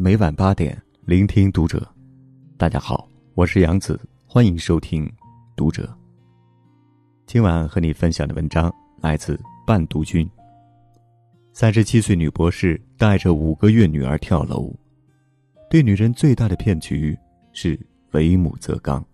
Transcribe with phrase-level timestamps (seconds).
[0.00, 1.84] 每晚八点，聆听读者。
[2.56, 5.12] 大家好，我是杨子，欢迎收听
[5.56, 5.92] 读者。
[7.26, 9.36] 今晚和你分享的文章来自
[9.66, 10.30] 半读君。
[11.52, 14.72] 三十七岁女博士带着五个月女儿跳楼，
[15.68, 17.18] 对女人最大的骗局
[17.52, 17.76] 是
[18.12, 19.04] 为母则刚。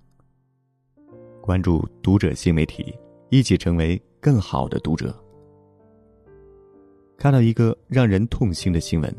[1.41, 2.95] 关注读者新媒体，
[3.31, 5.19] 一起成为更好的读者。
[7.17, 9.17] 看到一个让人痛心的新闻：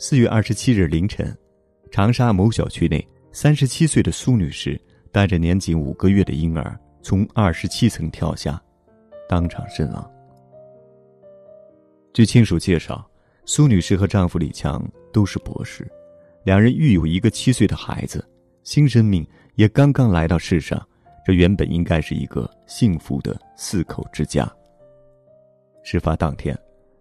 [0.00, 1.36] 四月二十七日凌晨，
[1.90, 4.80] 长沙某小区内，三十七岁的苏女士
[5.10, 8.62] 带着年仅五个月的婴儿从二十七层跳下，
[9.28, 10.08] 当场身亡。
[12.12, 13.04] 据亲属介绍，
[13.44, 14.80] 苏女士和丈夫李强
[15.12, 15.84] 都是博士，
[16.44, 18.24] 两人育有一个七岁的孩子，
[18.62, 20.80] 新生命也刚刚来到世上，
[21.26, 24.48] 这原本应该是一个幸福的四口之家。
[25.82, 26.56] 事发当天。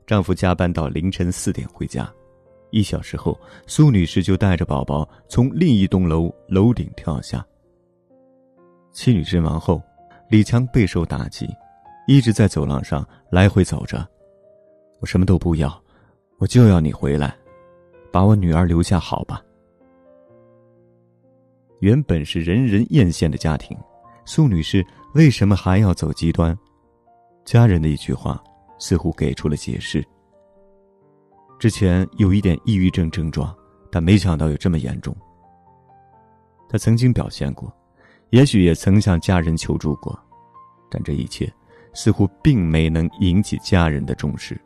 [0.08, 2.10] 丈夫加班到凌晨四点回家，
[2.72, 7.46] 一小时后，苏女士就带着宝宝从另一栋楼楼顶跳下。
[8.92, 9.82] 妻女身亡后，
[10.30, 11.48] 李强备受打击，
[12.08, 14.08] 一直在走廊上来回走着。
[15.00, 15.82] 我什么都不要，
[16.40, 17.36] 我就要你回来，
[18.12, 19.42] 把我女儿留下好吧。
[21.80, 23.78] 原本是人人艳羡的家庭，
[24.26, 26.58] 苏女士为什么还要走极端？
[27.46, 28.44] 家人的一句话。
[28.80, 30.08] 似乎给出了解释。
[31.60, 33.56] 之前有一点抑郁症症状，
[33.92, 35.16] 但没想到有这么严重。
[36.70, 37.74] 他曾经表现过，
[38.30, 40.18] 也许也曾向家人求助过，
[40.92, 41.52] 但这一切
[41.94, 44.60] 似乎并没能引起家人的重视。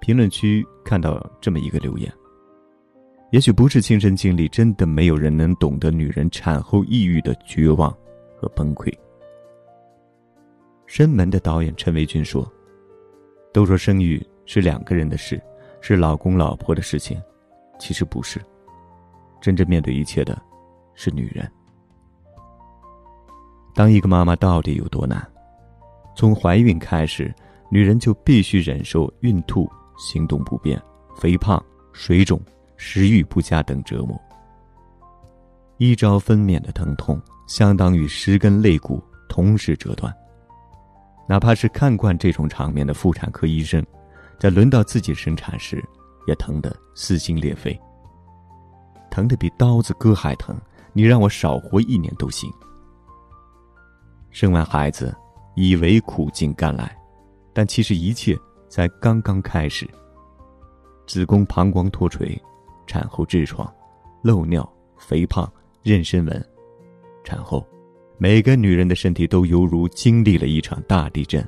[0.00, 2.10] 评论区看到这么一个留言：
[3.30, 7.90] 也许不是亲身经历，真的没有人能懂得女人产后抑郁的绝望
[8.38, 8.90] 和崩溃。
[10.86, 12.50] 深门的导演陈维军说
[13.52, 15.40] ：“都说生育是两个人的事，
[15.80, 17.20] 是老公老婆的事情，
[17.78, 18.40] 其实不是。
[19.40, 20.40] 真正面对一切的，
[20.94, 21.46] 是女人。
[23.74, 25.22] 当一个妈妈到底有多难？
[26.16, 27.34] 从怀孕开始，
[27.70, 30.80] 女人就必须忍受孕吐、行动不便、
[31.14, 31.62] 肥胖、
[31.92, 32.40] 水肿、
[32.76, 34.18] 食欲不佳等折磨。
[35.76, 40.10] 一朝分娩的疼痛，相当于十根肋骨同时折断。”
[41.28, 43.84] 哪怕是看惯这种场面的妇产科医生，
[44.38, 45.82] 在轮到自己生产时，
[46.26, 47.78] 也疼得撕心裂肺。
[49.10, 50.56] 疼得比刀子割还疼，
[50.92, 52.50] 你让我少活一年都行。
[54.30, 55.16] 生完孩子，
[55.54, 56.96] 以为苦尽甘来，
[57.54, 58.36] 但其实一切
[58.68, 59.88] 才刚刚开始。
[61.06, 62.38] 子宫、膀胱脱垂，
[62.86, 63.72] 产后痔疮、
[64.22, 64.68] 漏尿、
[64.98, 65.50] 肥胖、
[65.82, 66.46] 妊娠纹，
[67.24, 67.66] 产后。
[68.18, 71.46] 每个女人的身体都犹如经历了一场大地震，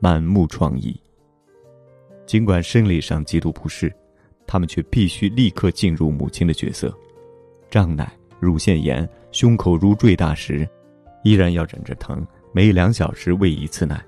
[0.00, 0.92] 满目疮痍。
[2.30, 3.92] 尽管生理上极度不适，
[4.46, 6.96] 他们却必须立刻进入母亲的角色，
[7.68, 8.08] 胀奶、
[8.38, 10.64] 乳腺炎、胸口如坠大石，
[11.24, 14.00] 依然要忍着疼，每两小时喂一次奶，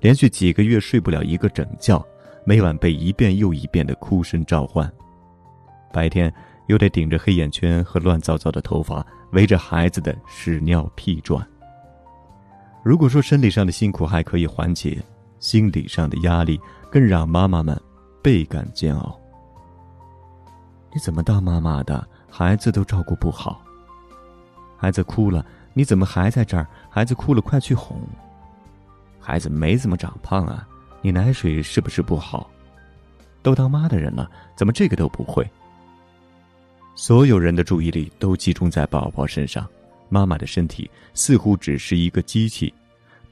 [0.00, 2.06] 连续几个月睡不了一个整觉，
[2.44, 4.92] 每晚被一遍又一遍的哭声召唤，
[5.90, 6.30] 白天
[6.66, 9.02] 又得顶着黑眼圈和乱糟糟的头发。
[9.30, 11.42] 围着孩子的屎尿屁转。
[12.84, 14.98] 如果说生理上的辛苦还可以缓解，
[15.42, 16.58] 心理上的压力
[16.88, 17.78] 更让妈妈们
[18.22, 19.20] 倍感煎熬。
[20.94, 23.60] 你怎么当妈妈的，孩子都照顾不好？
[24.78, 25.44] 孩子哭了，
[25.74, 26.64] 你怎么还在这儿？
[26.88, 28.00] 孩子哭了，快去哄。
[29.18, 30.66] 孩子没怎么长胖啊，
[31.00, 32.48] 你奶水是不是不好？
[33.42, 35.44] 都当妈的人了，怎么这个都不会？
[36.94, 39.66] 所有人的注意力都集中在宝宝身上，
[40.08, 42.72] 妈妈的身体似乎只是一个机器，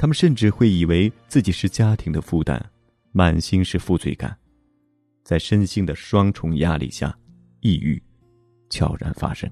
[0.00, 2.58] 他们甚至会以为自己是家庭的负担，
[3.12, 4.34] 满心是负罪感，
[5.22, 7.14] 在身心的双重压力下，
[7.60, 8.02] 抑郁
[8.70, 9.46] 悄然发生。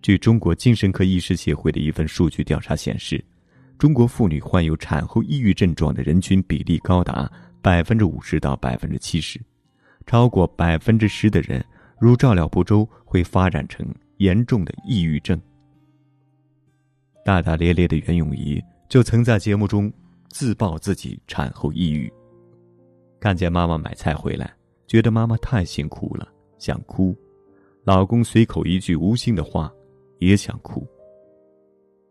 [0.00, 3.20] 据中国精神科医师协会的一份数据调查显示，
[3.80, 7.28] 中国妇女患有产后抑郁症状的人均比例高达
[7.60, 9.40] 百分之五十到百分之七十，
[10.06, 11.60] 超过百分之十的人。
[11.98, 13.84] 如照料不周，会发展成
[14.18, 15.36] 严重的抑郁症。
[17.28, 18.58] 大大咧咧的袁咏仪
[18.88, 19.92] 就曾在节目中
[20.30, 22.10] 自曝自己产后抑郁。
[23.20, 24.50] 看见妈妈买菜回来，
[24.86, 26.26] 觉得妈妈太辛苦了，
[26.56, 27.14] 想哭；
[27.84, 29.70] 老公随口一句无心的话，
[30.20, 30.88] 也想哭。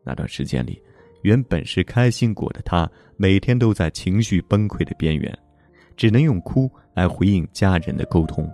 [0.04, 0.80] 那段时间里，
[1.24, 5.36] 原本是开心果的她，每天都在情绪崩溃的边缘，
[5.96, 8.48] 只能用哭来回应家人的沟通。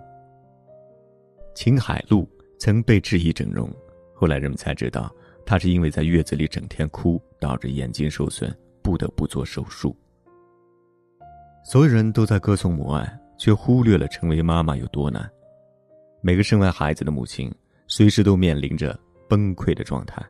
[1.54, 2.26] 秦海璐
[2.58, 3.70] 曾被质疑整容，
[4.14, 5.14] 后来人们才知道，
[5.46, 9.94] 她是因为在月子里整天哭，导致眼睛受损，不得不做手术。
[11.62, 15.30] 所有人都在歌颂母爱，却忽略了成为妈妈有多难。
[16.20, 17.52] 每个生完孩子的母亲，
[17.86, 18.98] 随时都面临着
[19.28, 20.22] 崩溃的状态。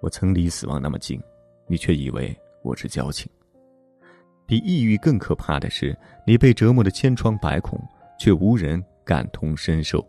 [0.00, 1.20] 我曾离死亡那么近，
[1.66, 3.30] 你却以为我是矫情。
[4.46, 5.96] 比抑郁更可怕的是，
[6.26, 7.80] 你被折磨的千疮百孔，
[8.18, 10.06] 却无人感同身受。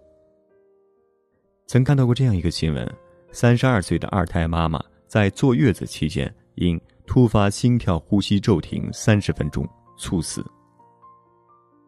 [1.68, 2.90] 曾看到过这样一个新闻：
[3.34, 10.46] 三十二岁的二胎妈妈在坐月子期间，因突发心跳呼吸骤停三十分钟猝死。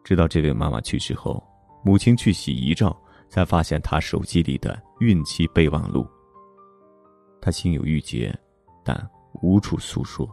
[0.04, 1.42] 直到这位妈妈去世后，
[1.84, 3.00] 母亲去洗遗照，
[3.30, 6.04] 才发现她手机里的孕期备忘录。
[7.40, 8.36] 她心有郁结，
[8.84, 9.08] 但
[9.44, 10.28] 无处诉说。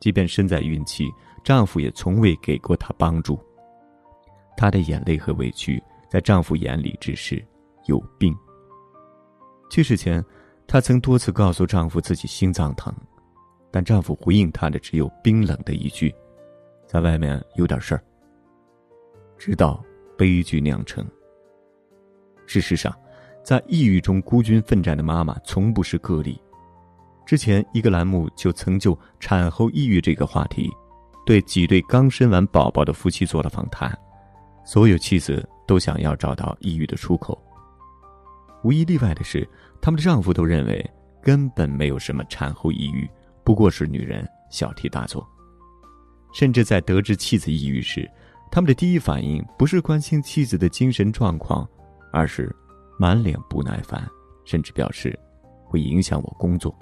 [0.00, 1.08] 即便身在孕期，
[1.44, 3.38] 丈夫也从未给过她帮助。
[4.56, 5.80] 她的眼泪和委屈，
[6.10, 7.40] 在丈夫眼里只是
[7.86, 8.36] 有病。
[9.72, 10.22] 去世前，
[10.66, 12.94] 她曾多次告诉丈夫自己心脏疼，
[13.70, 16.14] 但丈夫回应她的只有冰冷的一句
[16.86, 18.04] ：“在外面有点事儿。”
[19.38, 19.82] 直到
[20.14, 21.02] 悲剧酿成。
[22.44, 22.94] 事实上，
[23.42, 26.38] 在抑郁中孤军奋战的妈妈从不是个例。
[27.24, 30.70] 之前一个栏目就曾就产后抑郁这个话题，
[31.24, 33.90] 对几对刚生完宝宝的夫妻做了访谈。
[34.66, 37.42] 所有妻子都想要找到抑郁的出口。
[38.62, 39.48] 无一例外的是，
[39.80, 40.90] 他们的丈夫都认为
[41.22, 43.08] 根本没有什么产后抑郁，
[43.44, 45.26] 不过是女人小题大做。
[46.32, 48.08] 甚至在得知妻子抑郁时，
[48.50, 51.68] 他们的第一反应不是关心妻子的精神状况，
[52.12, 52.54] 而是
[52.98, 54.08] 满脸不耐烦，
[54.44, 55.18] 甚至表示
[55.64, 56.74] 会影响我工作。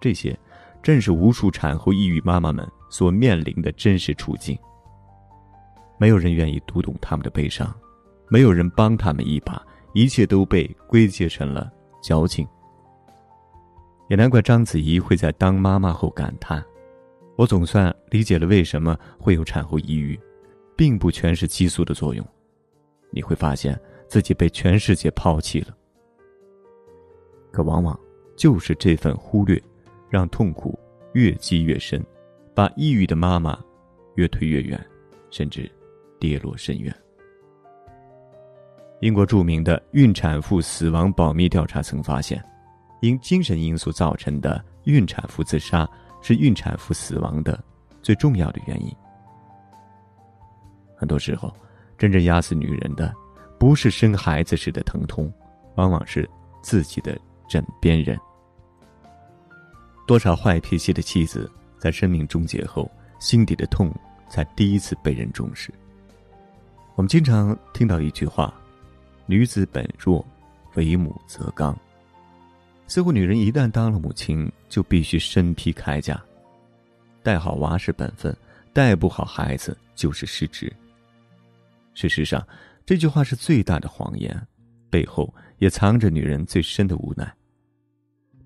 [0.00, 0.38] 这些，
[0.82, 4.58] 正是无数产后抑郁妈妈们所面临的真实处境。
[5.98, 7.74] 没有人愿意读懂他们的悲伤，
[8.28, 9.62] 没有人帮他们一把，
[9.96, 11.72] 一切都被归结成了
[12.02, 12.46] 矫情。
[14.10, 16.62] 也难怪章子怡会在当妈妈后感叹
[17.34, 20.20] ：“我总算理解了为什么会有产后抑郁，
[20.76, 22.22] 并不全是激素的作用。
[23.10, 25.74] 你会发现自己被全世界抛弃了。
[27.50, 27.98] 可往往
[28.36, 29.60] 就是这份忽略。”
[30.08, 30.78] 让痛苦
[31.14, 32.00] 越积越深，
[32.54, 33.58] 把抑郁的妈妈
[34.14, 34.80] 越推越远，
[35.30, 35.68] 甚至
[36.20, 36.94] 跌落深渊。
[39.00, 42.42] 英国著名的孕产妇死亡保密调查曾发现，
[43.00, 45.88] 因精神因素造成的孕产妇自杀
[46.22, 47.62] 是孕产妇死亡的
[48.02, 48.90] 最重要的原因。
[50.96, 51.54] 很多时候，
[51.98, 53.14] 真正压死女人的，
[53.58, 55.30] 不是生孩子时的疼痛，
[55.74, 56.28] 往往是
[56.62, 58.18] 自己的枕边人。
[60.06, 63.92] 多少坏脾气的妻子，在生命终结后，心底的痛
[64.26, 65.70] 才第一次被人重视。
[66.94, 68.54] 我们经常听到一句话
[69.26, 70.24] ：“女子本弱，
[70.74, 71.76] 为母则刚。”
[72.88, 76.22] 似乎女人一旦当了母亲，就必须身披铠甲，
[77.22, 78.34] 带好娃是本分，
[78.72, 80.72] 带不好孩子就是失职。
[81.94, 82.46] 事实上，
[82.84, 84.40] 这句话是最大的谎言，
[84.88, 87.34] 背后也藏着女人最深的无奈。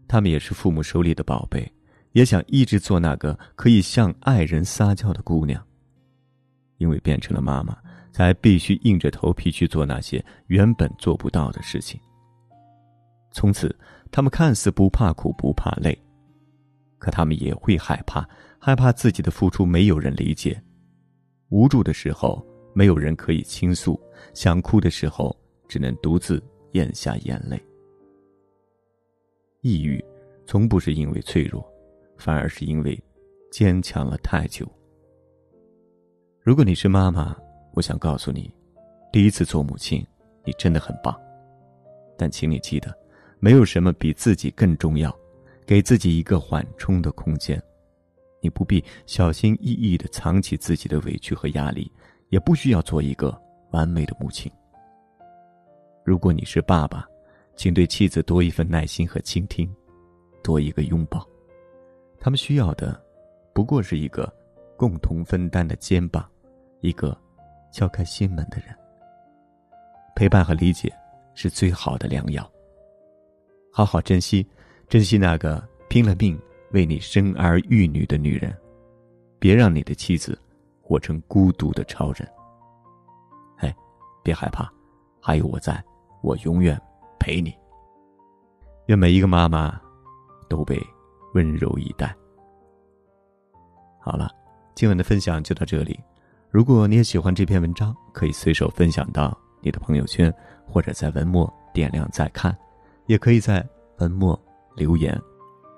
[0.09, 1.71] 他们也是父母手里的宝贝，
[2.13, 5.63] 也想一直做那个可以向爱人撒娇的姑娘。
[6.79, 7.77] 因为变成了妈妈，
[8.13, 12.01] 才必须硬着头皮去做那些原本做不到的事情。
[13.33, 13.75] 从此，
[14.11, 15.97] 他们看似不怕苦不怕累，
[16.99, 20.61] 可他们也会害怕，害怕自己的付出没有人理解，
[21.49, 22.45] 无助的时候
[22.75, 24.01] 没有人可以倾诉，
[24.35, 25.35] 想哭的时候
[25.69, 26.43] 只能独自
[26.73, 27.61] 咽下眼泪。
[29.61, 30.05] 抑郁，
[30.47, 31.65] 从不是因为脆弱，
[32.17, 33.01] 反而是因为
[33.53, 34.67] 坚强了太久。
[36.43, 37.37] 如果你是妈妈，
[37.81, 38.53] 我想告诉你，
[39.11, 40.07] 第一次做母亲，
[40.45, 41.19] 你真的很棒。
[42.19, 42.95] 但请你记得，
[43.39, 45.11] 没有什么比自己更重要。
[45.67, 47.59] 给自己一个缓冲的空间，
[48.43, 51.91] 你不必小心翼翼的藏起自己的委屈和压力，
[52.29, 53.35] 也不需要做一个
[53.71, 54.53] 完美的母亲。
[56.05, 57.09] 如果你是爸爸，
[57.57, 59.75] 请对妻子多一份耐心和倾听，
[60.43, 61.27] 多一个拥抱。
[62.19, 63.03] 他们需要的，
[63.55, 64.31] 不过是一个
[64.77, 66.29] 共同分担的肩膀，
[66.83, 67.17] 一个
[67.71, 68.75] 敲开心门的人。
[70.15, 70.93] 陪伴和理解
[71.35, 72.49] 是最好的良药。
[73.73, 74.47] 好好珍惜，
[74.89, 76.41] 珍惜那个拼了命
[76.73, 78.57] 为你生儿育女的女人，
[79.39, 80.39] 别让你的妻子
[80.83, 82.29] 活成孤独的超人。
[83.59, 83.75] 哎，
[84.23, 84.71] 别害怕，
[85.21, 85.83] 还有我在，
[86.23, 86.81] 我永远。
[87.23, 87.55] 陪你。
[88.87, 89.79] 愿每一个妈妈
[90.49, 90.81] 都被
[91.35, 92.17] 温柔以待。
[94.01, 94.31] 好了，
[94.75, 96.01] 今晚的分享就到这里。
[96.51, 100.35] 如果你也喜欢这篇文章，可以随手分享到你的朋友圈，
[100.67, 102.57] 或者在文末点亮再看，
[103.07, 103.65] 也可以在
[103.99, 104.39] 文末
[104.75, 105.17] 留言，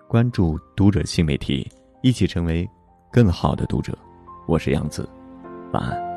[0.08, 1.70] 关注读者新媒体，
[2.02, 2.66] 一起成为
[3.12, 3.96] 更好的读者。
[4.46, 5.06] 我是杨子，
[5.74, 6.11] 晚安。